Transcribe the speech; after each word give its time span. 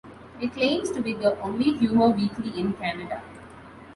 It 0.39 0.51
claims 0.53 0.89
to 0.93 0.99
be 1.03 1.13
the 1.13 1.39
only 1.41 1.73
humour 1.77 2.09
weekly 2.09 2.59
in 2.59 2.73
Canada. 2.73 3.21